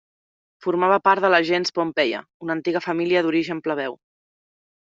Formava 0.65 0.97
part 1.07 1.23
de 1.25 1.29
la 1.33 1.41
gens 1.49 1.73
Pompeia, 1.75 2.23
una 2.47 2.57
antiga 2.59 2.83
família 2.89 3.25
d'origen 3.27 3.63
plebeu. 3.69 4.01